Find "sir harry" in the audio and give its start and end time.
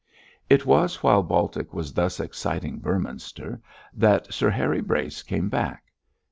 4.33-4.81